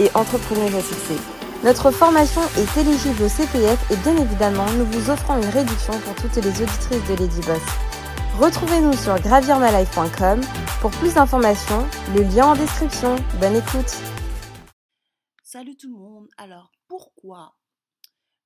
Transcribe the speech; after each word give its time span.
et 0.00 0.10
entrepreneuse 0.14 0.74
à. 0.74 1.18
Notre 1.64 1.90
formation 1.90 2.42
est 2.58 2.76
éligible 2.80 3.22
au 3.22 3.28
CPF 3.28 3.90
et 3.90 3.96
bien 3.96 4.16
évidemment, 4.16 4.70
nous 4.72 4.84
vous 4.86 5.10
offrons 5.10 5.36
une 5.36 5.48
réduction 5.48 5.98
pour 6.00 6.14
toutes 6.16 6.36
les 6.36 6.50
auditrices 6.62 7.08
de 7.08 7.14
Lady 7.14 7.40
Boss. 7.40 7.62
Retrouvez-nous 8.38 8.92
sur 8.94 9.18
gravirmalife.com 9.20 10.40
pour 10.80 10.90
plus 10.90 11.14
d'informations, 11.14 11.86
le 12.14 12.22
lien 12.22 12.48
en 12.48 12.54
description. 12.54 13.16
Bonne 13.40 13.56
écoute. 13.56 13.96
Salut 15.42 15.76
tout 15.76 15.88
le 15.88 15.96
monde. 15.96 16.28
Alors, 16.36 16.72
pourquoi 16.88 17.56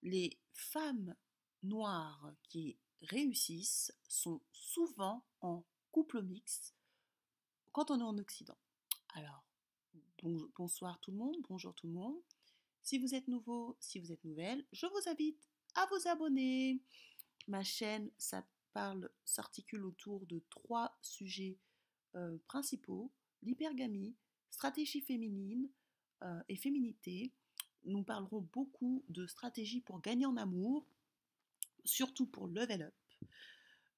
les 0.03 0.39
femmes 0.53 1.15
noires 1.63 2.31
qui 2.51 2.79
réussissent 3.03 3.93
sont 4.07 4.41
souvent 4.53 5.25
en 5.41 5.65
couple 5.91 6.23
mixte 6.23 6.75
quand 7.73 7.91
on 7.91 7.99
est 7.99 8.05
en 8.05 8.19
Occident? 8.19 8.59
Alors, 9.15 9.48
bonsoir 10.23 10.99
tout 11.01 11.11
le 11.11 11.17
monde, 11.17 11.37
bonjour 11.49 11.75
tout 11.75 11.87
le 11.87 11.93
monde. 11.93 12.17
Si 12.83 12.99
vous 12.99 13.15
êtes 13.15 13.29
nouveau, 13.29 13.77
si 13.81 13.99
vous 13.99 14.13
êtes 14.13 14.25
nouvelle, 14.25 14.65
je 14.73 14.87
vous 14.87 15.09
invite 15.09 15.49
à 15.75 15.87
vous 15.87 16.09
abonner. 16.09 16.81
Ma 17.47 17.63
chaîne, 17.63 18.11
s'articule 19.25 19.85
autour 19.85 20.27
de 20.27 20.43
trois 20.51 20.97
sujets 21.03 21.59
euh, 22.15 22.39
principaux 22.47 23.11
l'hypergamie, 23.43 24.15
stratégie 24.51 25.01
féminine 25.01 25.69
euh, 26.23 26.41
et 26.49 26.57
féminité. 26.57 27.33
Nous 27.85 28.03
parlerons 28.03 28.43
beaucoup 28.53 29.05
de 29.09 29.27
stratégie 29.27 29.81
pour 29.81 30.01
gagner 30.01 30.27
en 30.27 30.37
amour, 30.37 30.87
surtout 31.85 32.27
pour 32.27 32.49
level 32.49 32.83
up. 32.83 32.95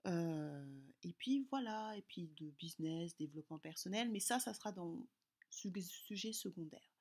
Euh, 0.07 0.81
et 1.03 1.13
puis 1.15 1.47
voilà, 1.51 1.97
et 1.97 2.03
puis 2.03 2.29
de 2.39 2.51
business, 2.51 3.17
développement 3.17 3.59
personnel, 3.59 4.11
mais 4.11 4.21
ça, 4.21 4.39
ça 4.39 4.55
sera 4.55 4.73
dans 4.73 5.07
sujet 5.51 6.33
secondaire. 6.33 6.93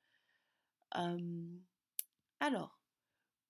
alors, 2.40 2.80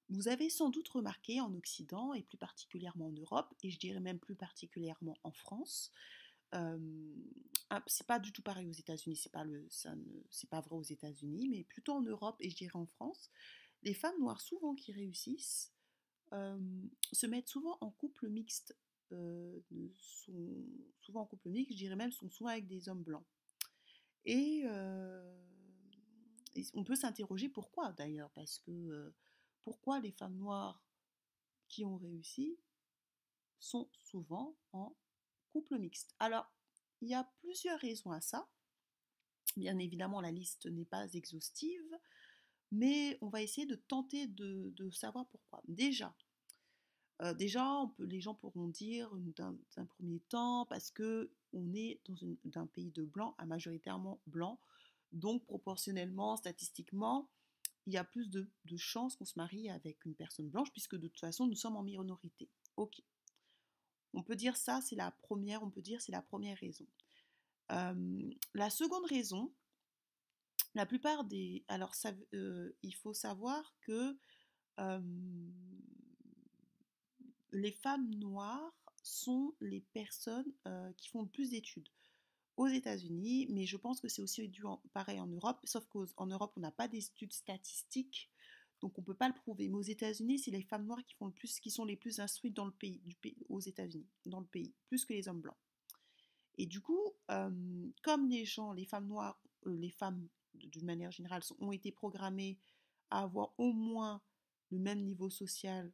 vous 0.10 0.28
avez 0.28 0.50
sans 0.50 0.70
doute 0.70 0.90
remarqué 0.90 1.40
en 1.40 1.54
Occident 1.54 2.14
et 2.14 2.24
plus 2.24 2.38
particulièrement 2.38 3.08
en 3.08 3.12
Europe, 3.12 3.54
et 3.64 3.70
je 3.70 3.78
dirais 3.78 4.00
même 4.00 4.20
plus 4.20 4.36
particulièrement 4.36 5.18
en 5.24 5.32
France, 5.32 5.92
c'est 7.86 8.08
pas 8.08 8.20
du 8.20 8.32
tout 8.32 8.42
pareil 8.42 8.68
aux 8.68 8.74
États-Unis, 8.74 9.16
c'est 9.16 9.32
pas 9.32 9.46
pas 10.50 10.62
vrai 10.62 10.76
aux 10.76 10.84
États-Unis, 10.84 11.48
mais 11.50 11.64
plutôt 11.64 11.94
en 11.94 12.02
Europe 12.02 12.38
et 12.40 12.50
je 12.50 12.56
dirais 12.56 12.76
en 12.76 12.88
France, 12.88 13.30
les 13.84 13.94
femmes 13.94 14.20
noires 14.20 14.42
souvent 14.42 14.74
qui 14.76 14.92
réussissent 14.92 15.72
se 16.32 17.26
mettent 17.28 17.48
souvent 17.48 17.78
en 17.82 17.92
couple 17.92 18.30
mixte, 18.30 18.76
sont 19.12 20.66
souvent 21.02 21.22
en 21.22 21.26
couple 21.26 21.50
mixte, 21.50 21.74
je 21.74 21.78
dirais 21.78 21.96
même 21.96 22.12
sont 22.12 22.30
souvent 22.30 22.50
avec 22.50 22.68
des 22.68 22.90
hommes 22.90 23.04
blancs. 23.04 23.26
Et, 24.26 24.66
on 26.74 26.84
peut 26.84 26.96
s'interroger 26.96 27.50
pourquoi 27.50 27.94
d'ailleurs, 27.94 28.32
parce 28.32 28.60
que 28.60 29.14
pourquoi 29.64 30.00
les 30.00 30.12
femmes 30.12 30.36
noires 30.36 30.84
qui 31.68 31.86
ont 31.86 31.98
réussi 31.98 32.58
sont 33.60 33.90
souvent 33.94 34.58
en 34.72 34.96
couple 35.52 35.78
mixte. 35.78 36.16
Alors, 36.20 36.52
il 37.02 37.10
y 37.10 37.14
a 37.14 37.24
plusieurs 37.42 37.80
raisons 37.80 38.12
à 38.12 38.22
ça. 38.22 38.50
Bien 39.58 39.78
évidemment, 39.78 40.22
la 40.22 40.32
liste 40.32 40.66
n'est 40.68 40.86
pas 40.86 41.08
exhaustive, 41.14 41.98
mais 42.72 43.18
on 43.22 43.30
va 43.30 43.42
essayer 43.42 43.66
de 43.66 43.76
tenter 43.76 44.28
de, 44.28 44.90
savoir 44.92 45.28
pourquoi. 45.28 45.62
Déjà, 45.68 46.16
déjà 47.38 47.84
les 48.00 48.22
gens 48.22 48.36
pourront 48.36 48.68
dire 48.68 49.12
d'un 49.36 49.86
premier 49.86 50.20
temps 50.30 50.66
parce 50.68 50.92
que 50.92 51.32
on 51.54 51.74
est 51.74 52.00
dans 52.44 52.62
un 52.62 52.68
pays 52.68 52.92
de 52.92 53.06
blanc 53.06 53.36
à 53.38 53.46
majoritairement 53.46 54.20
blanc, 54.28 54.60
donc 55.12 55.46
proportionnellement, 55.46 56.36
statistiquement, 56.38 57.30
il 57.88 57.94
y 57.94 57.98
a 57.98 58.04
plus 58.04 58.30
de, 58.30 58.48
chances 58.78 59.16
qu'on 59.16 59.26
se 59.26 59.34
marie 59.38 59.70
avec 59.70 60.06
une 60.06 60.14
personne 60.14 60.50
blanche 60.50 60.72
puisque 60.72 60.96
de 60.96 61.08
toute 61.08 61.20
façon 61.20 61.48
nous 61.48 61.56
sommes 61.56 61.76
en 61.76 61.84
minorité. 61.84 62.50
Ok. 62.78 63.02
On 64.14 64.24
peut 64.24 64.36
dire 64.36 64.56
ça, 64.56 64.82
c'est 64.82 64.96
la 64.96 65.12
première, 65.12 65.64
on 65.64 65.70
peut 65.70 65.82
dire 65.82 66.02
c'est 66.02 66.12
la 66.12 66.22
première 66.22 66.58
raison. 66.58 66.86
la 67.70 68.70
seconde 68.70 69.06
raison, 69.06 69.52
la 70.76 70.86
plupart 70.86 71.24
des... 71.24 71.64
Alors, 71.68 71.96
ça, 71.96 72.12
il 72.32 72.96
faut 72.96 73.14
savoir 73.14 73.74
que 73.82 74.18
les 77.52 77.72
femmes 77.72 78.14
noires 78.16 78.79
sont 79.04 79.56
les 79.62 79.82
personnes 79.94 80.52
qui 80.98 81.10
font 81.10 81.22
le 81.22 81.30
plus 81.30 81.52
d'études 81.52 81.90
aux 82.58 82.68
États-Unis, 82.68 83.48
mais 83.50 83.66
je 83.66 83.78
pense 83.78 84.02
que 84.02 84.10
c'est 84.10 84.22
aussi 84.22 84.48
dû 84.50 84.64
pareil 84.94 85.20
en 85.20 85.28
Europe, 85.28 85.60
sauf 85.64 85.86
qu'en 85.88 86.28
Europe, 86.28 86.54
on 86.58 86.60
n'a 86.60 86.72
pas 86.72 86.88
d'études 86.88 87.34
statistiques 87.34 88.30
donc 88.82 88.98
on 88.98 89.02
ne 89.02 89.06
peut 89.06 89.14
pas 89.14 89.28
le 89.28 89.34
prouver. 89.34 89.68
Mais 89.68 89.76
aux 89.76 89.82
États-Unis, 89.82 90.40
c'est 90.40 90.52
les 90.52 90.64
femmes 90.64 90.86
noires 90.86 91.04
qui 91.06 91.14
font 91.16 91.26
le 91.26 91.34
plus, 91.34 91.60
qui 91.60 91.70
sont 91.70 91.86
les 91.86 91.98
plus 91.98 92.20
instruites 92.20 92.56
dans 92.56 92.66
le 92.66 92.72
pays, 92.72 93.02
du 93.06 93.16
pays 93.16 93.46
aux 93.50 93.60
États-Unis, 93.60 94.08
dans 94.26 94.40
le 94.40 94.46
pays, 94.46 94.74
plus 94.88 95.06
que 95.06 95.14
les 95.14 95.28
hommes 95.28 95.42
blancs. 95.42 95.58
Et 96.58 96.66
du 96.66 96.82
coup, 96.82 97.14
comme 97.28 98.30
les 98.30 98.46
gens, 98.46 98.72
les 98.74 98.86
femmes 98.86 99.08
noires, 99.08 99.42
les 99.66 99.90
femmes 99.90 100.28
d'une 100.54 100.86
manière 100.86 101.12
générale, 101.12 101.42
ont 101.60 101.72
été 101.72 101.92
programmées 101.92 102.58
à 103.10 103.24
avoir 103.24 103.54
au 103.58 103.74
moins 103.74 104.22
le 104.70 104.80
même 104.80 105.04
niveau 105.04 105.30
social, 105.30 105.92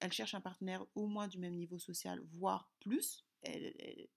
elles 0.00 0.12
cherchent 0.12 0.34
un 0.34 0.40
partenaire 0.40 0.84
au 0.94 1.06
moins 1.06 1.28
du 1.28 1.38
même 1.38 1.56
niveau 1.56 1.78
social, 1.78 2.20
voire 2.32 2.70
plus. 2.80 3.26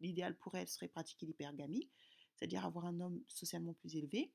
L'idéal 0.01 0.37
pour 0.37 0.55
elles 0.55 0.67
serait 0.67 0.89
pratiquer 0.89 1.25
l'hypergamie, 1.25 1.89
c'est-à-dire 2.35 2.65
avoir 2.65 2.85
un 2.85 2.99
homme 2.99 3.23
socialement 3.27 3.73
plus 3.73 3.95
élevé 3.95 4.33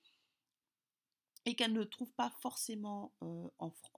et 1.48 1.54
qu'elle 1.54 1.72
ne 1.72 1.84
trouve 1.84 2.12
pas 2.12 2.30
forcément 2.42 3.14
en, 3.20 3.50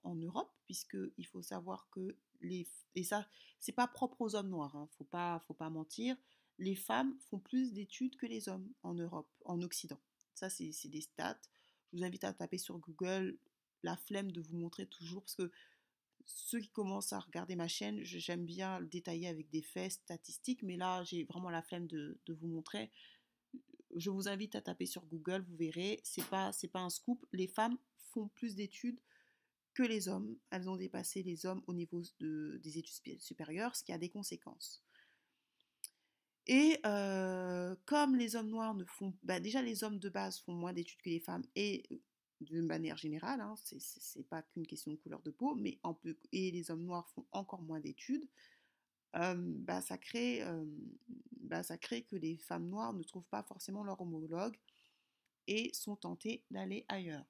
en, 0.04 0.14
Europe, 0.14 0.54
puisqu'il 0.66 1.26
faut 1.26 1.42
savoir 1.42 1.88
que 1.90 2.16
les 2.40 2.68
et 2.94 3.02
ça 3.02 3.26
c'est 3.58 3.72
pas 3.72 3.88
propre 3.88 4.20
aux 4.20 4.36
hommes 4.36 4.50
noirs, 4.50 4.76
hein, 4.76 4.88
faut 4.96 5.04
pas 5.04 5.40
faut 5.48 5.54
pas 5.54 5.68
mentir, 5.68 6.16
les 6.58 6.76
femmes 6.76 7.18
font 7.28 7.40
plus 7.40 7.72
d'études 7.72 8.16
que 8.16 8.26
les 8.26 8.48
hommes 8.48 8.72
en 8.84 8.94
Europe, 8.94 9.28
en 9.44 9.62
Occident. 9.62 9.98
Ça 10.34 10.48
c'est 10.48 10.88
des 10.88 11.00
stats. 11.00 11.40
Je 11.92 11.98
vous 11.98 12.04
invite 12.04 12.22
à 12.22 12.32
taper 12.32 12.58
sur 12.58 12.78
Google 12.78 13.36
la 13.82 13.96
flemme 13.96 14.30
de 14.30 14.40
vous 14.40 14.56
montrer 14.56 14.86
toujours 14.86 15.22
parce 15.22 15.34
que 15.34 15.50
ceux 16.26 16.60
qui 16.60 16.70
commencent 16.70 17.12
à 17.12 17.20
regarder 17.20 17.56
ma 17.56 17.68
chaîne, 17.68 18.00
j'aime 18.02 18.44
bien 18.44 18.78
le 18.78 18.86
détailler 18.86 19.28
avec 19.28 19.50
des 19.50 19.62
faits 19.62 19.92
statistiques, 19.92 20.62
mais 20.62 20.76
là 20.76 21.02
j'ai 21.04 21.24
vraiment 21.24 21.50
la 21.50 21.62
flemme 21.62 21.86
de, 21.86 22.18
vous 22.28 22.48
montrer 22.48 22.90
je 23.96 24.10
vous 24.10 24.28
invite 24.28 24.54
à 24.54 24.60
taper 24.60 24.86
sur 24.86 25.04
Google, 25.06 25.44
vous 25.48 25.56
verrez, 25.56 26.00
c'est 26.04 26.24
pas 26.26 26.52
c'est 26.52 26.68
pas 26.68 26.78
un 26.78 26.90
scoop. 26.90 27.26
Les 27.32 27.48
femmes 27.48 27.76
font 28.12 28.28
plus 28.28 28.54
d'études 28.54 29.00
que 29.74 29.82
les 29.82 30.08
hommes. 30.08 30.36
Elles 30.50 30.68
ont 30.68 30.76
dépassé 30.76 31.22
les 31.22 31.46
hommes 31.46 31.62
au 31.66 31.74
niveau 31.74 32.00
des 32.20 32.78
études 32.78 33.20
supérieures, 33.20 33.76
ce 33.76 33.84
qui 33.84 33.92
a 33.92 33.98
des 33.98 34.08
conséquences. 34.08 34.82
Et 36.46 36.78
euh, 36.84 37.76
comme 37.84 38.16
les 38.16 38.34
hommes 38.34 38.48
noirs 38.48 38.74
ne 38.74 38.84
font, 38.84 39.14
bah, 39.22 39.40
déjà 39.40 39.62
les 39.62 39.84
hommes 39.84 39.98
de 39.98 40.08
base 40.08 40.40
font 40.40 40.52
moins 40.52 40.72
d'études 40.72 41.00
que 41.02 41.10
les 41.10 41.20
femmes 41.20 41.44
et 41.54 41.84
de 42.40 42.60
manière 42.60 42.96
générale, 42.96 43.40
hein, 43.40 43.54
c'est 43.56 44.28
pas 44.28 44.42
qu'une 44.42 44.66
question 44.66 44.90
de 44.90 44.96
couleur 44.96 45.22
de 45.22 45.30
peau, 45.30 45.54
mais 45.54 45.78
et 46.32 46.50
les 46.50 46.70
hommes 46.70 46.84
noirs 46.84 47.08
font 47.10 47.26
encore 47.32 47.62
moins 47.62 47.80
d'études 47.80 48.28
bah, 49.12 49.80
ça, 49.80 49.98
crée, 49.98 50.42
bah, 51.40 51.62
ça 51.62 51.76
crée 51.78 52.02
que 52.02 52.16
les 52.16 52.36
femmes 52.38 52.68
noires 52.68 52.92
ne 52.92 53.02
trouvent 53.02 53.28
pas 53.28 53.42
forcément 53.42 53.82
leur 53.82 54.00
homologue 54.00 54.56
et 55.46 55.70
sont 55.74 55.96
tentées 55.96 56.44
d'aller 56.50 56.84
ailleurs 56.88 57.26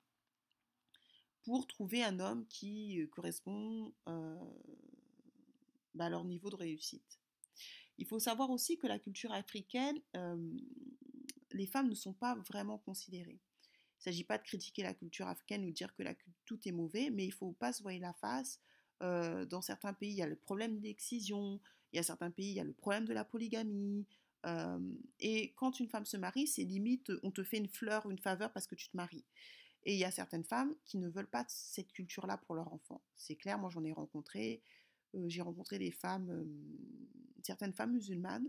pour 1.43 1.67
trouver 1.67 2.05
un 2.05 2.21
homme 2.21 2.47
qui 2.49 3.09
correspond 3.11 3.95
bah, 5.95 6.05
à 6.05 6.11
leur 6.11 6.25
niveau 6.25 6.51
de 6.51 6.57
réussite. 6.57 7.19
Il 7.99 8.07
faut 8.07 8.19
savoir 8.19 8.51
aussi 8.51 8.79
que 8.79 8.87
la 8.87 8.99
culture 8.99 9.33
africaine, 9.33 10.01
les 11.53 11.67
femmes 11.67 11.89
ne 11.89 11.95
sont 11.95 12.15
pas 12.15 12.35
vraiment 12.49 12.79
considérées. 12.79 13.41
Il 14.01 14.09
ne 14.09 14.13
s'agit 14.13 14.25
pas 14.25 14.39
de 14.39 14.43
critiquer 14.43 14.83
la 14.83 14.95
culture 14.95 15.29
africaine 15.29 15.65
ou 15.65 15.69
de 15.69 15.75
dire 15.75 15.95
que 15.95 16.03
tout 16.47 16.59
est 16.67 16.73
mauvais, 16.73 17.11
mais 17.11 17.25
il 17.25 17.29
ne 17.29 17.35
faut 17.35 17.53
pas 17.53 17.73
se 17.73 17.83
voir 17.83 17.95
la 17.99 18.15
face 18.15 18.59
dans 19.01 19.63
certains 19.63 19.95
pays, 19.95 20.11
il 20.11 20.17
y 20.17 20.23
a 20.23 20.27
le 20.27 20.37
problème 20.37 20.79
d'excision. 20.81 21.61
Il 21.93 21.97
y 21.97 21.99
a 21.99 22.03
certains 22.03 22.31
pays, 22.31 22.51
il 22.51 22.55
y 22.55 22.61
a 22.61 22.65
le 22.65 22.73
problème 22.73 23.07
de 23.07 23.13
la 23.13 23.25
polygamie. 23.25 24.07
et 25.19 25.53
quand 25.57 25.81
une 25.81 25.89
femme 25.89 26.07
se 26.07 26.17
marie, 26.17 26.47
c'est 26.47 26.65
limite, 26.65 27.13
on 27.23 27.31
te 27.31 27.43
fait 27.43 27.59
une 27.59 27.69
fleur, 27.69 28.11
une 28.11 28.19
faveur 28.19 28.53
parce 28.53 28.67
que 28.67 28.75
tu 28.75 28.89
te 28.89 28.97
maries. 28.97 29.25
Et 29.85 29.95
il 29.95 29.99
y 29.99 30.05
a 30.05 30.11
certaines 30.11 30.45
femmes 30.45 30.75
qui 30.85 30.99
ne 30.99 31.09
veulent 31.09 31.31
pas 31.31 31.45
cette 31.49 31.93
culture-là 31.93 32.37
pour 32.39 32.55
leur 32.55 32.73
enfant. 32.73 33.03
C'est 33.17 33.37
clair, 33.37 33.59
moi 33.59 33.71
j'en 33.71 33.85
ai 33.85 33.93
rencontré. 33.93 34.63
j'ai 35.27 35.43
rencontré 35.43 35.79
des 35.79 35.91
femmes, 35.91 36.47
certaines 37.43 37.73
femmes 37.73 37.93
musulmanes 37.93 38.49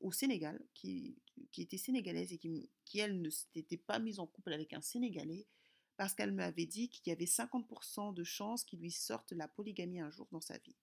au 0.00 0.12
Sénégal, 0.12 0.60
qui, 0.74 1.16
étaient 1.56 1.78
sénégalaises 1.78 2.32
et 2.32 2.38
qui, 2.38 2.98
elles, 2.98 3.20
ne 3.20 3.30
s'étaient 3.30 3.76
pas 3.76 3.98
mises 3.98 4.18
en 4.18 4.26
couple 4.26 4.52
avec 4.52 4.72
un 4.72 4.80
Sénégalais 4.80 5.46
parce 5.96 6.14
qu'elle 6.14 6.32
m'avait 6.32 6.66
dit 6.66 6.88
qu'il 6.88 7.10
y 7.10 7.12
avait 7.12 7.26
50% 7.26 8.14
de 8.14 8.24
chances 8.24 8.64
qu'il 8.64 8.80
lui 8.80 8.90
sorte 8.90 9.32
la 9.32 9.46
polygamie 9.48 10.00
un 10.00 10.10
jour 10.10 10.26
dans 10.32 10.40
sa 10.40 10.58
vie. 10.58 10.76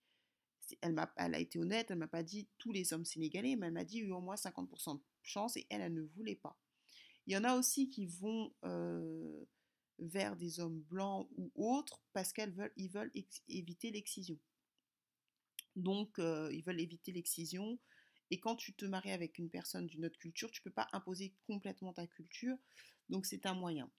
Elle, 0.81 0.97
a, 0.99 1.11
elle 1.17 1.35
été 1.35 1.57
honnête, 1.57 1.89
elle 1.89 1.97
m'a 1.97 2.07
pas 2.07 2.23
dit 2.23 2.47
tous 2.59 2.71
les 2.71 2.93
hommes 2.93 3.05
sénégalais, 3.05 3.55
mais 3.55 3.67
elle 3.67 3.73
m'a 3.73 3.83
dit 3.83 4.09
au 4.11 4.21
moins 4.21 4.35
50% 4.35 4.97
de 4.97 5.03
chance 5.23 5.57
et 5.57 5.65
elle, 5.69 5.81
elle 5.81 5.93
ne 5.93 6.03
voulait 6.03 6.35
pas. 6.35 6.57
Il 7.25 7.33
y 7.33 7.37
en 7.37 7.43
a 7.43 7.55
aussi 7.55 7.89
qui 7.89 8.05
vont 8.05 8.53
euh, 8.65 9.45
vers 9.97 10.35
des 10.35 10.59
hommes 10.59 10.81
blancs 10.81 11.27
ou 11.37 11.51
autres 11.55 12.01
parce 12.13 12.31
qu'elles 12.31 12.53
veulent, 12.53 12.73
ils 12.75 12.89
veulent 12.89 13.11
éviter 13.47 13.91
l'excision. 13.91 14.37
Donc, 15.75 16.19
euh, 16.19 16.49
ils 16.51 16.63
veulent 16.63 16.79
éviter 16.79 17.11
l'excision. 17.11 17.79
Et 18.31 18.39
quand 18.39 18.55
tu 18.55 18.73
te 18.73 18.85
maries 18.85 19.11
avec 19.11 19.37
une 19.37 19.49
personne 19.49 19.87
d'une 19.87 20.05
autre 20.05 20.19
culture, 20.19 20.51
tu 20.51 20.61
ne 20.61 20.63
peux 20.65 20.73
pas 20.73 20.87
imposer 20.93 21.33
complètement 21.47 21.93
ta 21.93 22.07
culture. 22.07 22.57
Donc, 23.09 23.25
c'est 23.25 23.45
un 23.45 23.53
moyen. 23.53 23.89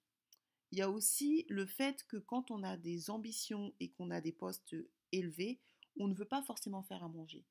Il 0.72 0.78
y 0.78 0.82
a 0.82 0.90
aussi 0.90 1.46
le 1.48 1.66
fait 1.66 2.04
que 2.04 2.16
quand 2.16 2.50
on 2.50 2.62
a 2.62 2.76
des 2.76 3.10
ambitions 3.10 3.74
et 3.80 3.90
qu'on 3.90 4.10
a 4.10 4.20
des 4.20 4.32
postes 4.32 4.76
élevés, 5.10 5.60
on 5.98 6.06
ne 6.06 6.14
veut 6.14 6.28
pas 6.28 6.42
forcément 6.42 6.82
faire 6.84 7.02
à 7.02 7.08
manger. 7.08 7.44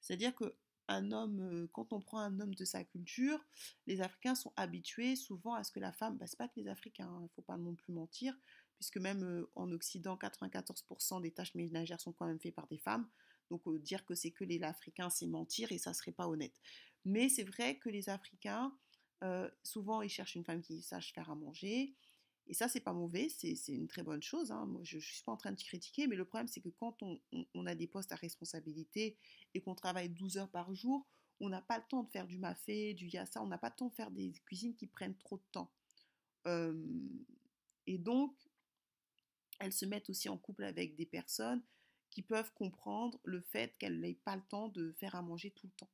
C'est-à-dire 0.00 0.34
que 0.34 0.56
un 0.88 1.12
homme, 1.12 1.40
euh, 1.40 1.68
quand 1.72 1.92
on 1.92 2.00
prend 2.00 2.18
un 2.18 2.40
homme 2.40 2.54
de 2.54 2.64
sa 2.64 2.82
culture, 2.82 3.44
les 3.86 4.00
Africains 4.00 4.34
sont 4.34 4.52
habitués 4.56 5.16
souvent 5.16 5.54
à 5.54 5.62
ce 5.62 5.70
que 5.70 5.80
la 5.80 5.92
femme, 5.92 6.16
bah, 6.16 6.26
c'est 6.26 6.38
pas 6.38 6.48
que 6.48 6.58
les 6.58 6.68
Africains, 6.68 7.08
il 7.10 7.16
hein, 7.16 7.20
ne 7.22 7.28
faut 7.28 7.42
pas 7.42 7.58
non 7.58 7.74
plus 7.74 7.92
mentir, 7.92 8.34
puisque 8.76 8.96
même 8.96 9.22
euh, 9.22 9.50
en 9.54 9.70
Occident, 9.70 10.16
94% 10.16 11.20
des 11.20 11.30
tâches 11.30 11.54
ménagères 11.54 12.00
sont 12.00 12.12
quand 12.12 12.26
même 12.26 12.40
faites 12.40 12.54
par 12.54 12.66
des 12.68 12.78
femmes. 12.78 13.06
Donc 13.50 13.66
euh, 13.66 13.78
dire 13.78 14.04
que 14.04 14.14
c'est 14.14 14.30
que 14.30 14.44
les 14.44 14.62
Africains, 14.62 15.10
c'est 15.10 15.26
mentir 15.26 15.72
et 15.72 15.78
ça 15.78 15.94
serait 15.94 16.12
pas 16.12 16.28
honnête. 16.28 16.54
Mais 17.04 17.28
c'est 17.28 17.44
vrai 17.44 17.78
que 17.78 17.88
les 17.88 18.08
Africains, 18.08 18.76
souvent, 19.64 20.02
ils 20.02 20.08
cherchent 20.08 20.36
une 20.36 20.44
femme 20.44 20.62
qui 20.62 20.80
sache 20.82 21.12
faire 21.12 21.30
à 21.30 21.34
manger, 21.34 21.96
et 22.48 22.54
ça, 22.54 22.66
c'est 22.66 22.80
pas 22.80 22.94
mauvais, 22.94 23.28
c'est 23.28 23.54
une 23.68 23.88
très 23.88 24.02
bonne 24.02 24.22
chose. 24.22 24.50
Hein. 24.50 24.64
Moi, 24.66 24.80
je 24.82 24.96
ne 24.96 25.02
suis 25.02 25.22
pas 25.22 25.32
en 25.32 25.36
train 25.36 25.52
de 25.52 25.60
critiquer, 25.60 26.06
mais 26.06 26.16
le 26.16 26.24
problème, 26.24 26.48
c'est 26.48 26.62
que 26.62 26.70
quand 26.70 26.96
on, 27.02 27.66
a 27.66 27.74
des 27.74 27.86
postes 27.86 28.10
à 28.10 28.16
responsabilité 28.16 29.18
et 29.52 29.60
qu'on 29.60 29.74
travaille 29.74 30.08
12 30.08 30.38
heures 30.38 30.50
par 30.50 30.74
jour, 30.74 31.06
on 31.40 31.50
n'a 31.50 31.60
pas 31.60 31.76
le 31.76 31.84
temps 31.88 32.02
de 32.02 32.10
faire 32.10 32.26
du 32.26 32.38
mafé, 32.38 32.94
du 32.94 33.06
yassa, 33.06 33.42
on 33.42 33.46
n'a 33.46 33.58
pas 33.58 33.68
le 33.68 33.76
temps 33.76 33.88
de 33.88 33.94
faire 33.94 34.10
des 34.10 34.32
cuisines 34.46 34.74
qui 34.74 34.86
prennent 34.86 35.16
trop 35.18 35.36
de 35.36 35.44
temps. 35.52 35.70
et 37.86 37.98
donc, 37.98 38.34
elles 39.60 39.72
se 39.72 39.84
mettent 39.84 40.08
aussi 40.08 40.30
en 40.30 40.38
couple 40.38 40.64
avec 40.64 40.96
des 40.96 41.06
personnes 41.06 41.62
qui 42.10 42.22
peuvent 42.22 42.52
comprendre 42.54 43.18
le 43.24 43.40
fait 43.40 43.76
qu'elles 43.78 44.00
n'aient 44.00 44.14
pas 44.24 44.36
le 44.36 44.42
temps 44.42 44.68
de 44.68 44.92
faire 44.92 45.14
à 45.14 45.22
manger 45.22 45.50
tout 45.50 45.66
le 45.66 45.72
temps. 45.72 45.90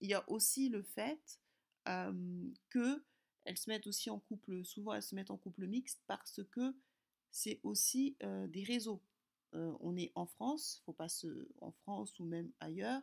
il 0.00 0.08
y 0.08 0.14
a 0.14 0.28
aussi 0.30 0.68
le 0.68 0.82
fait 0.82 1.40
que 1.84 3.04
elles 3.44 3.58
se 3.58 3.68
mettent 3.68 3.86
aussi 3.86 4.08
en 4.10 4.18
couple, 4.18 4.64
souvent 4.64 4.94
elles 4.94 5.02
se 5.02 5.14
mettent 5.14 5.30
en 5.30 5.36
couple 5.36 5.66
mixte 5.66 6.02
parce 6.06 6.40
que 6.50 6.74
c'est 7.30 7.60
aussi 7.62 8.16
des 8.48 8.64
réseaux. 8.64 9.02
on 9.52 9.96
est 9.96 10.12
en 10.14 10.26
France, 10.26 10.82
faut 10.84 10.92
pas 10.92 11.08
se, 11.08 11.48
en 11.60 11.72
France 11.72 12.18
ou 12.18 12.24
même 12.24 12.50
ailleurs, 12.60 13.02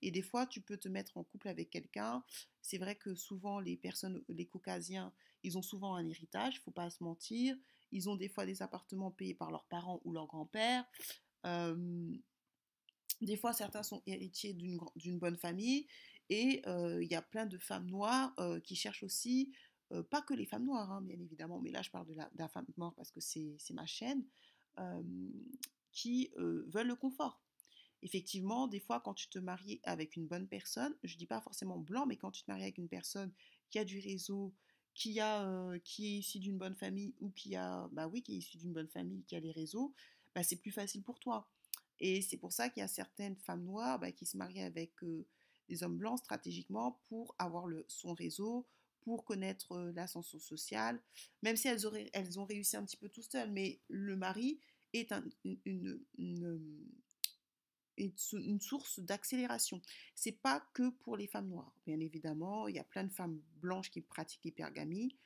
et 0.00 0.10
des 0.10 0.22
fois 0.22 0.46
tu 0.46 0.60
peux 0.60 0.76
te 0.76 0.88
mettre 0.88 1.16
en 1.16 1.24
couple 1.24 1.48
avec 1.48 1.70
quelqu'un. 1.70 2.24
C'est 2.60 2.78
vrai 2.78 2.96
que 2.96 3.14
souvent 3.14 3.60
les 3.60 3.76
personnes, 3.76 4.22
les 4.28 4.46
caucasiens, 4.46 5.12
ils 5.42 5.58
ont 5.58 5.62
souvent 5.62 5.94
un 5.94 6.08
héritage, 6.08 6.60
faut 6.60 6.70
pas 6.70 6.90
se 6.90 7.02
mentir. 7.02 7.56
Ils 7.92 8.08
ont 8.08 8.16
des 8.16 8.28
fois 8.28 8.46
des 8.46 8.62
appartements 8.62 9.10
payés 9.10 9.34
par 9.34 9.50
leurs 9.50 9.66
parents 9.66 10.00
ou 10.04 10.12
leur 10.12 10.26
grand-père. 10.26 10.84
des 13.20 13.36
fois, 13.36 13.52
certains 13.52 13.82
sont 13.82 14.02
héritiers 14.06 14.54
d'une 14.54 15.18
bonne 15.18 15.36
famille 15.36 15.86
et 16.28 16.62
il 16.66 17.08
y 17.08 17.14
a 17.14 17.22
plein 17.22 17.46
de 17.46 17.58
femmes 17.58 17.86
noires 17.86 18.34
qui 18.64 18.74
cherchent 18.74 19.02
aussi 19.02 19.52
pas 20.10 20.22
que 20.22 20.34
les 20.34 20.46
femmes 20.46 20.64
noires, 20.64 20.90
hein, 20.90 21.02
bien 21.02 21.20
évidemment, 21.20 21.60
mais 21.60 21.70
là 21.70 21.82
je 21.82 21.90
parle 21.90 22.06
de 22.06 22.14
la, 22.14 22.48
femme 22.48 22.66
noire 22.78 22.94
parce 22.94 23.10
que 23.10 23.20
c'est 23.20 23.74
ma 23.74 23.86
chaîne, 23.86 24.24
qui 25.92 26.32
veulent 26.36 26.88
le 26.88 26.96
confort. 26.96 27.42
Effectivement, 28.02 28.66
des 28.66 28.80
fois, 28.80 29.00
quand 29.00 29.14
tu 29.14 29.28
te 29.28 29.38
maries 29.38 29.80
avec 29.84 30.16
une 30.16 30.26
bonne 30.26 30.48
personne, 30.48 30.94
je 31.04 31.16
dis 31.16 31.26
pas 31.26 31.40
forcément 31.40 31.78
blanc, 31.78 32.04
mais 32.04 32.16
quand 32.16 32.32
tu 32.32 32.42
te 32.42 32.50
maries 32.50 32.64
avec 32.64 32.78
une 32.78 32.88
personne 32.88 33.32
qui 33.70 33.78
a 33.78 33.84
du 33.84 34.00
réseau, 34.00 34.52
qui, 34.94 35.20
a, 35.20 35.78
qui 35.84 36.06
est 36.06 36.18
issue 36.18 36.38
d'une 36.38 36.58
bonne 36.58 36.74
famille 36.74 37.14
ou 37.20 37.30
qui 37.30 37.56
a, 37.56 37.88
bah 37.92 38.08
oui, 38.08 38.22
qui 38.22 38.34
est 38.34 38.38
issue 38.38 38.58
d'une 38.58 38.72
bonne 38.72 38.88
famille, 38.88 39.24
qui 39.24 39.36
a 39.36 39.40
les 39.40 39.52
réseaux, 39.52 39.94
bah 40.34 40.42
c'est 40.42 40.56
plus 40.56 40.72
facile 40.72 41.02
pour 41.02 41.18
toi. 41.18 41.48
Et 42.00 42.20
c'est 42.22 42.36
pour 42.36 42.52
ça 42.52 42.68
qu'il 42.68 42.80
y 42.80 42.84
a 42.84 42.88
certaines 42.88 43.36
femmes 43.36 43.64
noires 43.64 43.98
bah, 43.98 44.12
qui 44.12 44.26
se 44.26 44.36
marient 44.36 44.62
avec 44.62 44.92
des 45.68 45.82
hommes 45.82 45.96
blancs 45.96 46.18
stratégiquement 46.18 47.00
pour 47.08 47.34
avoir 47.38 47.66
le, 47.66 47.84
son 47.88 48.12
réseau, 48.12 48.66
pour 49.02 49.24
connaître 49.24 49.78
l'ascension 49.94 50.38
sociale, 50.38 51.00
même 51.42 51.56
si 51.56 51.68
elles, 51.68 51.86
auraient, 51.86 52.10
elles 52.12 52.38
ont 52.38 52.44
réussi 52.44 52.76
un 52.76 52.84
petit 52.84 52.96
peu 52.96 53.08
tout 53.08 53.22
seul, 53.22 53.50
mais 53.50 53.80
le 53.88 54.16
mari 54.16 54.60
est 54.92 55.12
une, 55.54 56.00
source 58.60 59.00
d'accélération. 59.00 59.80
C'est 60.14 60.32
pas 60.32 60.62
que 60.72 60.90
pour 60.90 61.16
les 61.16 61.26
femmes 61.26 61.48
noires, 61.48 61.74
bien 61.86 62.00
évidemment, 62.00 62.68
il 62.68 62.76
y 62.76 62.78
a 62.78 62.84
plein 62.84 63.04
de 63.04 63.12
femmes 63.12 63.40
blanches 63.60 63.90
qui 63.90 64.00
pratiquent 64.00 64.44
l'hypergamie, 64.44 65.16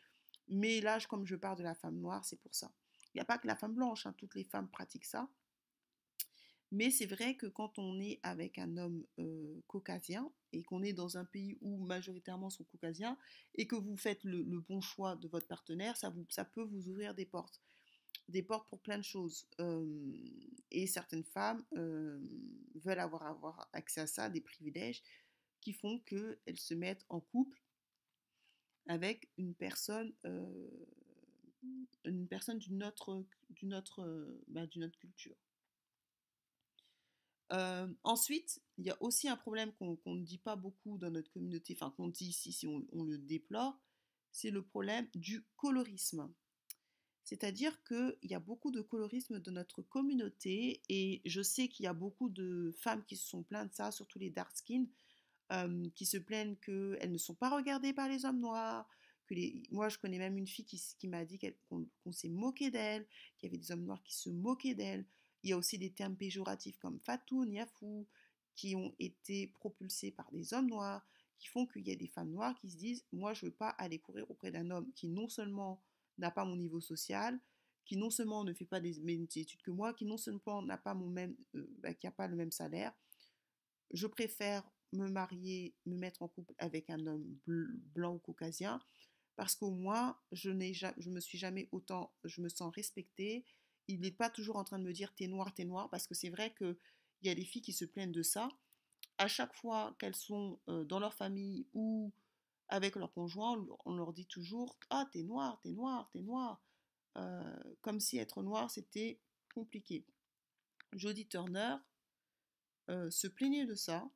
mais 0.49 0.81
là, 0.81 0.99
comme 1.09 1.27
je 1.27 1.37
parle 1.37 1.59
de 1.59 1.63
la 1.63 1.75
femme 1.75 1.99
noire, 1.99 2.25
c'est 2.25 2.41
pour 2.41 2.55
ça. 2.55 2.71
Il 3.15 3.19
n'y 3.19 3.23
a 3.23 3.25
pas 3.25 3.39
que 3.39 3.47
la 3.47 3.57
femme 3.57 3.75
blanche, 3.75 4.07
hein, 4.07 4.15
toutes 4.17 4.35
les 4.35 4.45
femmes 4.45 4.69
pratiquent 4.69 5.07
ça. 5.07 5.29
Mais 6.73 6.91
c'est 6.91 7.07
vrai 7.07 7.37
que 7.37 7.47
quand 7.47 7.79
on 7.79 8.01
est 8.01 8.19
avec 8.23 8.59
un 8.59 8.77
homme 8.77 9.07
caucasien 9.69 10.31
et 10.53 10.63
qu'on 10.65 10.83
est 10.83 10.93
dans 10.93 11.17
un 11.17 11.25
pays 11.25 11.57
où 11.61 11.79
majoritairement 11.79 12.51
sont 12.51 12.65
caucasiens 12.65 13.17
et 13.55 13.67
que 13.67 13.77
vous 13.77 13.97
faites 13.97 14.25
le, 14.25 14.43
bon 14.61 14.81
choix 14.81 15.15
de 15.17 15.29
votre 15.29 15.47
partenaire, 15.47 15.97
ça 15.97 16.11
peut 16.45 16.65
vous 16.65 16.89
ouvrir 16.89 17.15
des 17.15 17.25
portes. 17.25 17.63
Des 18.29 18.43
portes 18.43 18.69
pour 18.69 18.81
plein 18.81 18.99
de 18.99 19.05
choses. 19.05 19.49
et 20.71 20.87
certaines 20.87 21.25
femmes 21.25 21.65
veulent 21.73 22.99
avoir, 22.99 23.23
avoir 23.25 23.69
accès 23.73 24.01
à 24.01 24.07
ça, 24.07 24.29
des 24.29 24.41
privilèges 24.41 25.03
qui 25.61 25.73
font 25.73 26.01
qu'elles 26.01 26.59
se 26.59 26.75
mettent 26.75 27.05
en 27.09 27.21
couple 27.21 27.63
avec 28.89 29.31
une 29.37 29.55
personne, 29.55 30.13
une 32.05 32.29
personne 32.29 32.59
d'une 32.59 32.85
autre, 32.85 33.25
d'une 33.51 33.75
autre, 33.75 34.39
bah, 34.49 34.67
d'une 34.67 34.85
autre 34.85 34.99
culture 34.99 35.37
ensuite, 38.05 38.61
il 38.79 38.87
y 38.87 38.91
a 38.91 38.97
aussi 39.01 39.29
un 39.29 39.37
problème 39.37 39.73
qu'on 39.75 40.15
ne 40.15 40.25
dit 40.25 40.39
pas 40.39 40.57
beaucoup 40.57 40.99
dans 40.99 41.11
notre 41.11 41.31
communauté, 41.31 41.77
enfin 41.79 41.93
qu'on 41.97 42.09
dit 42.09 42.29
ici 42.29 42.53
si 42.53 42.67
on, 42.67 43.05
le 43.05 43.19
déplore, 43.19 43.79
c'est 44.33 44.51
le 44.51 44.63
problème 44.63 45.09
du 45.15 45.45
colorisme. 45.57 46.33
C'est-à-dire 47.27 47.83
qu'il 47.83 48.17
y 48.23 48.35
a 48.35 48.39
beaucoup 48.39 48.71
de 48.71 48.81
colorisme 48.81 49.41
dans 49.41 49.51
notre 49.51 49.83
communauté 49.83 50.81
et 50.89 51.23
je 51.25 51.43
sais 51.43 51.67
qu'il 51.67 51.83
y 51.83 51.89
a 51.89 51.93
beaucoup 51.93 52.29
de 52.29 52.73
femmes 52.79 53.05
qui 53.05 53.17
se 53.17 53.29
sont 53.29 53.43
plaintes 53.43 53.71
de 53.71 53.75
ça, 53.75 53.91
surtout 53.91 54.21
les 54.21 54.31
dark 54.31 54.57
skin, 54.57 54.87
qui 55.97 56.07
se 56.07 56.19
plaignent 56.19 56.55
qu'elles 56.55 57.11
ne 57.11 57.19
sont 57.19 57.35
pas 57.35 57.51
regardées 57.51 57.93
par 57.93 58.09
les 58.09 58.25
hommes 58.25 58.39
noirs. 58.39 58.89
Que. 59.27 59.35
Moi, 59.75 59.89
je 59.89 59.99
connais 59.99 60.19
même 60.19 60.39
une 60.39 60.47
fille 60.47 60.65
qui, 60.65 60.81
qui 61.01 61.09
m'a 61.09 61.25
dit 61.25 61.41
qu'on 61.69 62.13
s'est 62.13 62.29
moqué 62.29 62.71
d'elle, 62.71 63.05
qu'il 63.39 63.49
y 63.49 63.51
avait 63.51 63.59
des 63.59 63.73
hommes 63.73 63.83
noirs 63.83 64.05
qui 64.05 64.15
se 64.15 64.31
moquaient 64.31 64.77
d'elle. 64.77 65.05
Il 65.43 65.51
y 65.51 65.53
a 65.53 65.57
aussi 65.57 65.79
des 65.79 65.91
termes 65.91 66.15
péjoratifs 66.15 66.79
comme 66.79 67.01
fatou, 67.01 67.45
niafou, 67.45 68.07
qui 68.55 68.77
ont 68.77 68.95
été 69.01 69.49
propulsés 69.49 70.13
par 70.13 70.31
des 70.31 70.55
hommes 70.55 70.69
noirs, 70.69 71.05
qui 71.41 71.49
font 71.49 71.67
qu'il 71.67 71.89
y 71.89 71.91
a 71.91 71.97
des 71.97 72.07
femmes 72.07 72.31
noires 72.31 72.55
qui 72.55 72.71
se 72.71 72.77
disent 72.77 73.05
Moi, 73.13 73.35
je 73.35 73.47
ne 73.47 73.51
veux 73.51 73.57
pas 73.57 73.71
aller 73.71 73.99
courir 73.99 74.31
auprès 74.31 74.53
d'un 74.53 74.71
homme 74.71 74.93
qui 74.93 75.09
non 75.09 75.29
seulement 75.29 75.83
n'a 76.19 76.31
pas 76.31 76.45
mon 76.45 76.57
niveau 76.57 76.81
social, 76.81 77.39
qui 77.85 77.97
non 77.97 78.11
seulement 78.11 78.45
ne 78.45 78.53
fait 78.53 78.65
pas 78.65 78.81
les 78.81 79.01
mêmes 79.01 79.27
études 79.35 79.63
que 79.63 79.71
moi, 79.71 79.95
qui 79.95 80.05
non 80.05 80.17
seulement 80.17 80.61
n'a 80.63 80.77
pas 80.77 80.95
mon 80.95 81.09
même, 81.09 81.37
euh, 81.55 81.67
bah, 81.79 81.95
qui 81.95 82.07
n'a 82.07 82.13
pas 82.13 82.27
le 82.27 82.37
même 82.37 82.51
salaire. 82.51 82.93
Je 83.93 84.07
préfère 84.07 84.69
me 84.93 85.09
marier, 85.09 85.75
me 85.87 85.97
mettre 85.97 86.23
en 86.23 86.29
couple 86.29 86.55
avec 86.59 86.91
un 86.91 87.07
homme 87.07 87.39
blanc 87.47 88.15
ou 88.15 88.19
caucasien, 88.19 88.81
parce 89.37 89.55
qu'au 89.55 89.71
moins, 89.71 90.19
je 90.33 90.51
ne 90.51 90.73
je 90.73 91.11
me 91.11 91.21
suis 91.21 91.39
jamais 91.39 91.69
autant, 91.71 92.13
je 92.25 92.41
me 92.41 92.49
sens 92.49 92.75
respectée, 92.75 93.45
il 93.89 94.01
n'est 94.01 94.11
pas 94.11 94.31
toujours 94.31 94.57
en 94.57 94.65
train 94.65 94.79
de 94.79 94.85
me 94.85 94.93
dire 94.93 95.15
t'es 95.15 95.29
noir, 95.29 95.55
t'es 95.55 95.65
noir, 95.65 95.89
parce 95.91 96.07
que 96.07 96.15
c'est 96.15 96.31
vrai 96.31 96.55
qu'il 96.55 96.77
y 97.23 97.29
a 97.29 97.35
des 97.35 97.45
filles 97.45 97.63
qui 97.63 97.73
se 97.73 97.85
plaignent 97.85 98.13
de 98.13 98.23
ça. 98.23 98.49
À 99.19 99.29
chaque 99.29 99.55
fois 99.55 99.95
qu'elles 99.99 100.17
sont 100.17 100.59
dans 100.67 100.99
leur 100.99 101.15
famille 101.15 101.67
ou 101.73 102.13
avec 102.69 102.97
leur 102.97 103.13
conjoint, 103.13 103.65
on 103.85 103.95
leur 103.95 104.13
dit 104.13 104.27
toujours 104.27 104.79
Ah, 104.91 105.09
t'es 105.13 105.23
noir, 105.23 105.61
t'es 105.63 105.71
noir, 105.71 106.11
t'es 106.13 106.23
noir. 106.23 106.63
comme 107.81 108.01
si 108.01 108.19
être 108.19 108.43
noir, 108.43 108.71
c'était 108.71 109.21
compliqué. 109.55 110.05
Jodie 110.93 111.29
Turner, 111.29 111.77
se 112.89 113.27
plaignait 113.27 113.67
de 113.67 113.75
ça. 113.75 114.09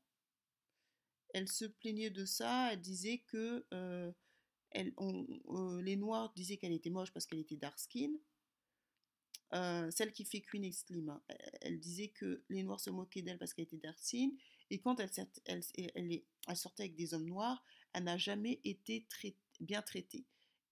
Elle 1.33 1.49
se 1.49 1.65
plaignait 1.65 2.11
de 2.11 2.25
ça, 2.25 2.73
elle 2.73 2.81
disait 2.81 3.19
que 3.19 3.67
les 4.75 5.97
Noirs 5.97 6.33
disaient 6.35 6.57
qu'elle 6.57 6.73
était 6.73 6.91
moche 6.91 7.13
parce 7.13 7.27
qu'elle 7.27 7.39
était 7.39 7.57
dark 7.57 7.79
skin. 7.79 8.13
celle 9.91 10.13
qui 10.13 10.25
fait 10.25 10.41
Queen 10.41 10.73
Slim, 10.73 11.09
hein, 11.11 11.23
elle 11.61 11.79
disait 11.81 12.09
que 12.09 12.43
les 12.49 12.63
Noirs 12.63 12.81
se 12.81 12.91
moquaient 12.91 13.23
d'elle 13.23 13.39
parce 13.39 13.55
qu'elle 13.55 13.65
était 13.65 13.79
dark 13.79 13.99
skin. 13.99 14.31
Et 14.71 14.79
quand 14.79 15.01
elle, 15.01 15.11
sortait 16.57 16.83
avec 16.85 16.95
des 16.95 17.15
hommes 17.15 17.27
noirs, 17.27 17.65
elle 17.93 18.05
n'a 18.05 18.17
jamais 18.17 18.61
été 18.65 19.07
bien 19.61 19.83
traitée. 19.83 20.25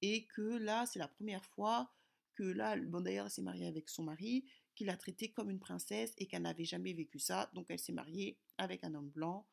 Et 0.02 0.26
que 0.26 0.42
là, 0.42 0.86
c'est 0.86 0.98
la 0.98 1.08
première 1.08 1.44
fois 1.44 1.92
que 2.34 2.44
là, 2.44 2.76
bon 2.76 3.00
d'ailleurs, 3.00 3.26
elle 3.26 3.32
s'est 3.32 3.42
mariée 3.42 3.66
avec 3.66 3.88
son 3.88 4.04
mari, 4.04 4.44
qu'il 4.74 4.86
l'a 4.86 4.96
traitée 4.96 5.32
comme 5.32 5.50
une 5.50 5.58
princesse 5.58 6.14
et 6.18 6.26
qu'elle 6.26 6.42
n'avait 6.42 6.64
jamais 6.64 6.92
vécu 6.92 7.18
ça. 7.18 7.50
Donc 7.54 7.66
elle 7.68 7.80
s'est 7.80 7.92
mariée 7.92 8.38
avec 8.58 8.84
un 8.84 8.94
homme 8.94 9.10
blanc 9.10 9.46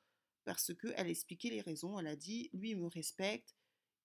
parce 0.43 0.71
qu'elle 0.75 1.09
expliquait 1.09 1.49
les 1.49 1.61
raisons. 1.61 1.99
Elle 1.99 2.07
a 2.07 2.15
dit, 2.15 2.49
lui, 2.53 2.71
il 2.71 2.77
me 2.77 2.87
respecte, 2.87 3.55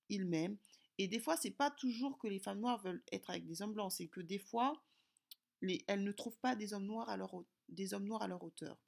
il 0.09 0.25
m'aime. 0.25 0.57
Et 0.97 1.09
des 1.09 1.21
fois, 1.21 1.37
c'est 1.37 1.50
pas 1.50 1.71
toujours 1.71 2.19
que 2.19 2.26
les 2.26 2.38
femmes 2.38 2.61
noires 2.61 2.83
veulent 2.83 3.02
être 3.12 3.31
avec 3.31 3.47
des 3.47 3.62
hommes 3.62 3.75
blancs, 3.75 3.93
c'est 3.93 4.09
que 4.09 4.21
des 4.21 4.38
fois, 4.38 4.83
les, 5.61 5.85
elles 5.87 6.02
ne 6.02 6.12
trouvent 6.12 6.38
pas 6.38 6.57
des 6.57 6.73
hommes 6.73 6.87
noirs 6.87 7.11
à 7.11 7.17
leur 7.17 7.35
hauteur. 8.43 8.79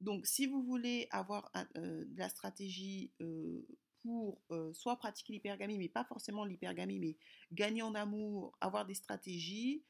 Donc, 0.00 0.26
si 0.26 0.46
vous 0.46 0.62
voulez 0.62 1.08
avoir 1.10 1.50
euh, 1.76 2.04
de 2.06 2.18
la 2.18 2.28
stratégie 2.28 3.12
euh, 3.20 3.66
pour 4.02 4.40
euh, 4.50 4.72
soit 4.72 4.96
pratiquer 4.96 5.34
l'hypergamie, 5.34 5.76
mais 5.76 5.90
pas 5.90 6.04
forcément 6.04 6.44
l'hypergamie, 6.44 6.98
mais 6.98 7.16
gagner 7.52 7.82
en 7.82 7.94
amour, 7.94 8.56
avoir 8.60 8.86
des 8.86 8.94
stratégies, 8.94 9.84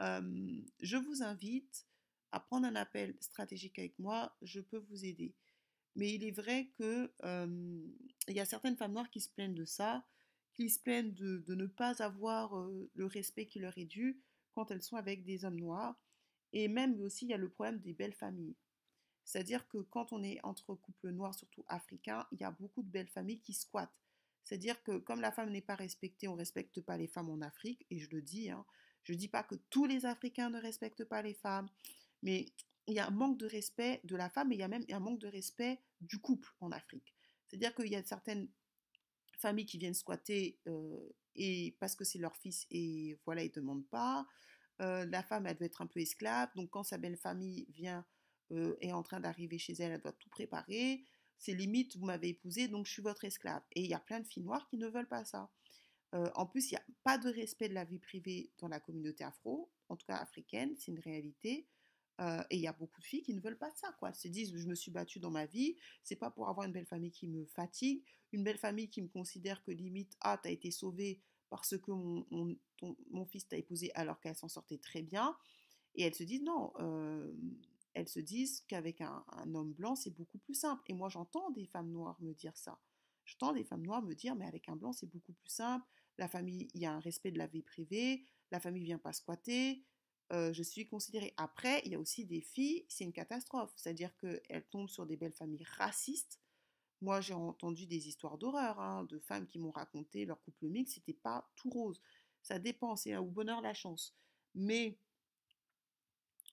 je 0.00 0.96
vous 0.96 1.22
invite 1.22 1.86
à 2.32 2.40
prendre 2.40 2.66
un 2.66 2.74
appel 2.74 3.14
stratégique 3.20 3.78
avec 3.78 3.98
moi. 3.98 4.34
Je 4.40 4.60
peux 4.60 4.78
vous 4.78 5.04
aider. 5.04 5.34
Mais 5.94 6.14
il 6.14 6.24
est 6.24 6.30
vrai 6.30 6.70
qu'il 6.74 7.10
y 8.28 8.40
a 8.40 8.46
certaines 8.46 8.78
femmes 8.78 8.94
noires 8.94 9.10
qui 9.10 9.20
se 9.20 9.28
plaignent 9.28 9.54
de 9.54 9.66
ça, 9.66 10.06
qui 10.54 10.70
se 10.70 10.80
plaignent 10.80 11.12
de 11.12 11.54
ne 11.54 11.66
pas 11.66 12.02
avoir 12.02 12.54
le 12.94 13.04
respect 13.04 13.44
qui 13.44 13.58
leur 13.58 13.76
est 13.76 13.84
dû 13.84 14.22
quand 14.54 14.70
elles 14.70 14.80
sont 14.80 14.96
avec 14.96 15.22
des 15.22 15.44
hommes 15.44 15.60
noirs. 15.60 16.00
Et 16.54 16.66
même 16.68 16.98
aussi, 17.02 17.26
il 17.26 17.28
y 17.28 17.34
a 17.34 17.36
le 17.36 17.50
problème 17.50 17.80
des 17.80 17.92
belles 17.92 18.14
familles. 18.14 18.56
C'est-à-dire 19.24 19.68
que 19.68 19.78
quand 19.78 20.12
on 20.12 20.22
est 20.22 20.38
entre 20.44 20.74
couples 20.74 21.10
noirs, 21.10 21.34
surtout 21.34 21.64
africains, 21.68 22.26
il 22.32 22.40
y 22.40 22.44
a 22.44 22.50
beaucoup 22.50 22.82
de 22.82 22.90
belles 22.90 23.08
familles 23.08 23.40
qui 23.40 23.52
squattent. 23.52 23.90
C'est-à-dire 24.44 24.82
que 24.82 24.98
comme 24.98 25.20
la 25.20 25.32
femme 25.32 25.50
n'est 25.50 25.60
pas 25.60 25.76
respectée, 25.76 26.28
on 26.28 26.32
ne 26.32 26.38
respecte 26.38 26.80
pas 26.80 26.96
les 26.96 27.06
femmes 27.06 27.30
en 27.30 27.40
Afrique, 27.40 27.86
et 27.90 27.98
je 27.98 28.10
le 28.10 28.22
dis, 28.22 28.50
hein, 28.50 28.64
je 29.04 29.12
ne 29.12 29.18
dis 29.18 29.28
pas 29.28 29.42
que 29.42 29.54
tous 29.70 29.86
les 29.86 30.06
Africains 30.06 30.50
ne 30.50 30.60
respectent 30.60 31.04
pas 31.04 31.22
les 31.22 31.34
femmes, 31.34 31.68
mais 32.22 32.46
il 32.86 32.94
y 32.94 32.98
a 32.98 33.06
un 33.06 33.10
manque 33.10 33.38
de 33.38 33.46
respect 33.46 34.00
de 34.04 34.16
la 34.16 34.28
femme, 34.28 34.48
mais 34.48 34.56
il 34.56 34.60
y 34.60 34.64
a 34.64 34.68
même 34.68 34.84
un 34.90 35.00
manque 35.00 35.20
de 35.20 35.28
respect 35.28 35.80
du 36.00 36.18
couple 36.18 36.52
en 36.60 36.72
Afrique. 36.72 37.14
C'est-à-dire 37.46 37.74
qu'il 37.74 37.88
y 37.88 37.96
a 37.96 38.02
certaines 38.02 38.48
familles 39.38 39.66
qui 39.66 39.78
viennent 39.78 39.94
squatter 39.94 40.58
euh, 40.66 41.08
et 41.34 41.76
parce 41.80 41.94
que 41.94 42.04
c'est 42.04 42.18
leur 42.18 42.36
fils 42.36 42.66
et 42.70 43.18
voilà, 43.24 43.42
ils 43.42 43.50
ne 43.50 43.54
demandent 43.54 43.88
pas. 43.88 44.26
Euh, 44.80 45.04
la 45.06 45.22
femme, 45.22 45.46
elle 45.46 45.56
doit 45.56 45.66
être 45.66 45.82
un 45.82 45.86
peu 45.86 46.00
esclave, 46.00 46.48
donc 46.56 46.70
quand 46.70 46.82
sa 46.82 46.98
belle 46.98 47.16
famille 47.16 47.66
vient 47.70 48.04
est 48.80 48.92
en 48.92 49.02
train 49.02 49.20
d'arriver 49.20 49.58
chez 49.58 49.74
elle, 49.74 49.92
elle 49.92 50.00
doit 50.00 50.12
tout 50.12 50.28
préparer. 50.28 51.04
C'est 51.38 51.54
limite, 51.54 51.96
vous 51.96 52.06
m'avez 52.06 52.28
épousé, 52.28 52.68
donc 52.68 52.86
je 52.86 52.92
suis 52.92 53.02
votre 53.02 53.24
esclave. 53.24 53.62
Et 53.72 53.82
il 53.82 53.90
y 53.90 53.94
a 53.94 54.00
plein 54.00 54.20
de 54.20 54.26
filles 54.26 54.42
noires 54.42 54.68
qui 54.68 54.76
ne 54.76 54.88
veulent 54.88 55.08
pas 55.08 55.24
ça. 55.24 55.50
En 56.12 56.44
plus, 56.44 56.70
il 56.70 56.74
n'y 56.74 56.78
a 56.78 56.84
pas 57.04 57.18
de 57.18 57.30
respect 57.30 57.68
de 57.68 57.74
la 57.74 57.84
vie 57.84 58.00
privée 58.00 58.50
dans 58.58 58.66
la 58.68 58.80
communauté 58.80 59.22
afro, 59.22 59.70
en 59.88 59.96
tout 59.96 60.06
cas 60.06 60.16
africaine, 60.16 60.74
c'est 60.76 60.90
une 60.90 60.98
réalité. 60.98 61.68
Et 62.50 62.56
il 62.56 62.60
y 62.60 62.66
a 62.66 62.72
beaucoup 62.72 63.00
de 63.00 63.06
filles 63.06 63.22
qui 63.22 63.32
ne 63.32 63.40
veulent 63.40 63.58
pas 63.58 63.70
ça, 63.76 63.92
quoi. 63.98 64.10
Elles 64.10 64.14
se 64.14 64.28
disent, 64.28 64.54
je 64.54 64.66
me 64.66 64.74
suis 64.74 64.90
battue 64.90 65.20
dans 65.20 65.30
ma 65.30 65.46
vie, 65.46 65.76
c'est 66.02 66.16
pas 66.16 66.30
pour 66.30 66.48
avoir 66.48 66.66
une 66.66 66.72
belle 66.72 66.86
famille 66.86 67.12
qui 67.12 67.26
me 67.26 67.46
fatigue, 67.46 68.02
une 68.32 68.44
belle 68.44 68.58
famille 68.58 68.90
qui 68.90 69.00
me 69.00 69.08
considère 69.08 69.62
que 69.62 69.70
limite, 69.70 70.16
ah, 70.20 70.38
t'as 70.42 70.50
été 70.50 70.70
sauvée 70.70 71.20
parce 71.48 71.78
que 71.78 71.90
mon, 71.90 73.24
fils 73.26 73.48
t'a 73.48 73.56
épousé 73.56 73.90
alors 73.94 74.20
qu'elle 74.20 74.36
s'en 74.36 74.48
sortait 74.48 74.78
très 74.78 75.02
bien. 75.02 75.36
Et 75.94 76.02
elles 76.02 76.14
se 76.14 76.22
disent, 76.22 76.42
non, 76.42 76.72
elles 77.94 78.08
se 78.08 78.20
disent 78.20 78.62
qu'avec 78.62 79.00
un, 79.00 79.24
homme 79.54 79.72
blanc, 79.72 79.96
c'est 79.96 80.10
beaucoup 80.10 80.38
plus 80.38 80.54
simple. 80.54 80.82
Et 80.86 80.92
moi, 80.92 81.08
j'entends 81.08 81.50
des 81.50 81.66
femmes 81.66 81.90
noires 81.90 82.20
me 82.20 82.32
dire 82.32 82.56
ça. 82.56 82.80
J'entends 83.24 83.52
des 83.52 83.64
femmes 83.64 83.84
noires 83.84 84.02
me 84.02 84.14
dire, 84.14 84.34
mais 84.34 84.46
avec 84.46 84.68
un 84.68 84.76
blanc, 84.76 84.92
c'est 84.92 85.10
beaucoup 85.10 85.32
plus 85.32 85.50
simple. 85.50 85.86
La 86.18 86.28
famille, 86.28 86.68
il 86.74 86.80
y 86.80 86.86
a 86.86 86.92
un 86.92 87.00
respect 87.00 87.30
de 87.30 87.38
la 87.38 87.46
vie 87.46 87.62
privée. 87.62 88.24
La 88.50 88.60
famille 88.60 88.84
vient 88.84 88.98
pas 88.98 89.12
squatter. 89.12 89.84
Euh, 90.32 90.52
je 90.52 90.62
suis 90.62 90.86
considérée. 90.86 91.34
Après, 91.36 91.82
il 91.84 91.92
y 91.92 91.94
a 91.94 91.98
aussi 91.98 92.24
des 92.24 92.40
filles, 92.40 92.84
c'est 92.88 93.04
une 93.04 93.12
catastrophe. 93.12 93.72
C'est-à-dire 93.76 94.16
qu'elles 94.18 94.66
tombent 94.70 94.88
sur 94.88 95.06
des 95.06 95.16
belles 95.16 95.32
familles 95.32 95.66
racistes. 95.76 96.40
Moi, 97.00 97.20
j'ai 97.20 97.34
entendu 97.34 97.86
des 97.86 98.08
histoires 98.08 98.38
d'horreur 98.38 98.78
hein, 98.78 99.04
de 99.04 99.18
femmes 99.18 99.46
qui 99.46 99.58
m'ont 99.58 99.70
raconté 99.70 100.26
leur 100.26 100.40
couple 100.42 100.68
mixte, 100.68 100.94
c'était 100.94 101.14
pas 101.14 101.50
tout 101.56 101.70
rose. 101.70 102.00
Ça 102.42 102.58
dépend, 102.58 102.94
c'est 102.94 103.16
au 103.16 103.24
bonheur 103.24 103.60
la 103.62 103.74
chance. 103.74 104.14
Mais 104.54 104.98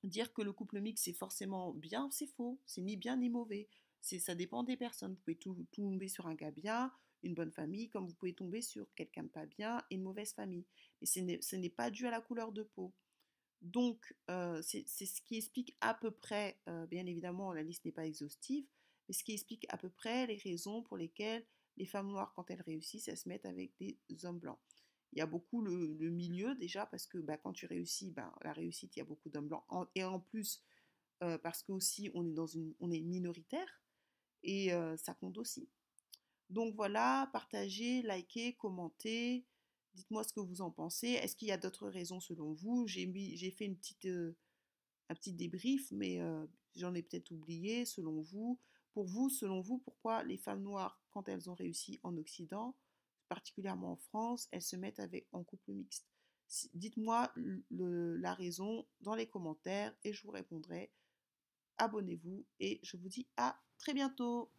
dire 0.04 0.34
que 0.34 0.42
le 0.42 0.54
couple 0.54 0.80
mixte 0.80 1.06
c'est 1.06 1.14
forcément 1.14 1.74
bien, 1.74 2.10
c'est 2.12 2.28
faux. 2.28 2.60
C'est 2.66 2.82
ni 2.82 2.98
bien 2.98 3.18
ni 3.18 3.30
mauvais. 3.30 3.68
C'est 4.02 4.20
ça 4.20 4.36
dépend 4.36 4.64
des 4.64 4.78
personnes. 4.78 5.14
Vous 5.14 5.22
pouvez 5.22 5.38
tout, 5.38 5.66
tomber 5.72 6.08
sur 6.08 6.28
un 6.28 6.36
gars 6.36 6.52
bien, 6.52 6.92
une 7.24 7.34
bonne 7.34 7.52
famille, 7.52 7.90
comme 7.90 8.08
vous 8.08 8.14
pouvez 8.16 8.34
tomber 8.34 8.62
sur 8.62 8.94
quelqu'un 8.96 9.24
de 9.24 9.30
pas 9.30 9.46
bien 9.46 9.82
une 9.92 10.04
mauvaise 10.04 10.34
famille. 10.34 10.66
Mais 11.02 11.40
ce 11.42 11.56
n'est 11.56 11.70
pas 11.70 11.92
dû 11.92 12.08
à 12.08 12.12
la 12.12 12.22
couleur 12.22 12.52
de 12.52 12.64
peau. 12.64 12.94
Donc, 13.62 14.16
euh, 14.30 14.62
c'est 14.62 14.86
ce 14.86 15.22
qui 15.22 15.38
explique 15.38 15.76
à 15.82 15.94
peu 15.94 16.12
près, 16.12 16.60
euh, 16.70 16.86
bien 16.86 17.06
évidemment, 17.06 17.54
la 17.54 17.64
liste 17.64 17.86
n'est 17.86 17.92
pas 17.92 18.06
exhaustive, 18.06 18.68
mais 19.08 19.14
ce 19.14 19.24
qui 19.24 19.34
explique 19.34 19.66
à 19.70 19.78
peu 19.78 19.90
près 19.90 20.28
les 20.28 20.38
raisons 20.38 20.84
pour 20.84 20.98
lesquelles 20.98 21.46
les 21.78 21.86
femmes 21.86 22.10
noires, 22.10 22.34
quand 22.36 22.50
elles 22.52 22.62
réussissent, 22.62 23.08
elles 23.08 23.18
se 23.18 23.28
mettent 23.28 23.46
avec 23.46 23.72
des 23.80 24.26
hommes 24.26 24.40
blancs. 24.40 24.60
Il 25.14 25.20
y 25.20 25.22
a 25.22 25.26
beaucoup 25.26 25.62
le, 25.62 26.10
milieu 26.10 26.56
déjà, 26.56 26.86
parce 26.86 27.08
que 27.08 27.18
bah, 27.18 27.38
quand 27.38 27.54
tu 27.54 27.66
réussis, 27.66 28.12
bah, 28.12 28.34
la 28.44 28.54
réussite, 28.54 28.96
il 28.96 29.00
y 29.00 29.02
a 29.02 29.06
beaucoup 29.06 29.30
d'hommes 29.30 29.48
blancs. 29.48 29.66
et 29.96 30.04
en 30.04 30.20
plus, 30.20 30.64
euh, 31.24 31.38
parce 31.38 31.64
qu'aussi, 31.64 32.12
on 32.14 32.28
est, 32.28 32.34
dans 32.34 32.46
une, 32.46 32.74
on 32.80 32.92
est 32.92 33.02
minoritaire, 33.02 33.82
et 34.44 34.70
ça 34.98 35.14
compte 35.14 35.38
aussi. 35.38 35.68
Donc 36.50 36.76
voilà, 36.76 37.30
partagez, 37.34 38.02
likez, 38.04 38.54
commentez. 38.54 39.46
Dites-moi 39.94 40.24
ce 40.24 40.32
que 40.32 40.40
vous 40.40 40.62
en 40.62 40.72
pensez. 40.72 41.10
Est-ce 41.10 41.36
qu'il 41.36 41.48
y 41.48 41.52
a 41.52 41.58
d'autres 41.58 41.90
raisons 41.90 42.20
selon 42.20 42.54
vous? 42.54 42.88
J'ai 42.88 43.52
fait 43.52 43.66
une 43.66 43.76
petite, 43.76 44.08
un 45.10 45.16
petit 45.16 45.34
débrief, 45.34 45.92
mais 45.92 46.22
j'en 46.76 46.94
ai 46.94 47.02
peut-être 47.02 47.32
oublié 47.32 47.86
selon 47.86 48.22
vous. 48.22 48.60
Pour 48.94 49.06
vous, 49.06 49.30
selon 49.30 49.62
vous, 49.62 49.80
pourquoi 49.80 50.24
les 50.24 50.38
femmes 50.38 50.64
noires, 50.64 51.02
quand 51.12 51.28
elles 51.30 51.50
ont 51.50 51.56
réussi 51.56 52.00
en 52.04 52.16
Occident, 52.18 52.76
particulièrement 53.28 53.94
en 53.94 53.98
France, 53.98 54.48
elles 54.52 54.62
se 54.62 54.76
mettent 54.76 55.00
avec, 55.00 55.28
en 55.32 55.44
couple 55.44 55.74
mixte 55.74 56.08
Dites-moi 56.74 57.32
la 57.70 58.34
raison 58.34 58.88
dans 59.02 59.16
les 59.16 59.28
commentaires 59.28 59.94
et 60.04 60.14
je 60.14 60.24
vous 60.24 60.32
répondrai. 60.32 60.92
Abonnez-vous 61.78 62.46
et 62.60 62.80
je 62.84 62.98
vous 62.98 63.10
dis 63.10 63.28
à 63.36 63.60
très 63.78 63.94
bientôt. 63.94 64.52